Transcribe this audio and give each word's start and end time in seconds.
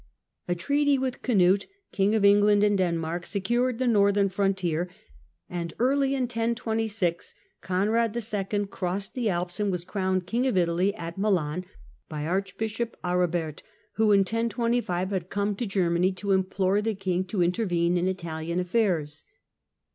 A 0.47 0.55
treaty 0.55 0.97
with 0.97 1.21
Cnut, 1.21 1.67
King 1.91 2.15
of 2.15 2.25
England 2.25 2.63
and 2.63 2.75
Denmark, 2.75 3.27
sec"ured 3.27 3.77
the 3.77 3.85
northern 3.85 4.29
frontier, 4.29 4.89
and 5.47 5.75
early 5.77 6.15
in 6.15 6.23
1026 6.23 7.35
Conrad 7.61 8.15
II. 8.15 8.19
First 8.23 8.69
crossed 8.71 9.13
the 9.13 9.29
Alps, 9.29 9.59
and 9.59 9.71
was 9.71 9.83
crowned 9.85 10.25
King 10.25 10.47
of 10.47 10.57
Italy 10.57 10.91
at 10.95 11.17
pedltion,^" 11.17 11.17
Milan 11.21 11.65
by 12.09 12.25
Archbishop 12.25 12.97
Aribert, 13.03 13.61
who 13.97 14.11
in 14.11 14.21
1025 14.21 15.11
had 15.11 15.29
come 15.29 15.53
to 15.53 15.65
^^^^ 15.67 15.67
Germany 15.67 16.11
to 16.13 16.31
implore 16.31 16.81
the 16.81 16.95
king 16.95 17.23
to 17.25 17.43
intervene 17.43 17.95
in 17.95 18.07
Italian 18.07 18.59
affairs. 18.59 19.23